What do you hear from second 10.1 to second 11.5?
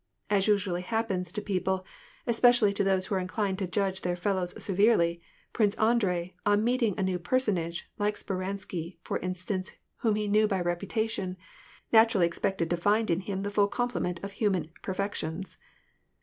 he knew by reputation,